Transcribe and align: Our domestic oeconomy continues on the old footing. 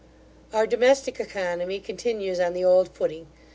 Our 0.51 0.65
domestic 0.65 1.19
oeconomy 1.19 1.79
continues 1.83 2.39
on 2.39 2.53
the 2.55 2.65
old 2.65 2.89
footing. 2.89 3.27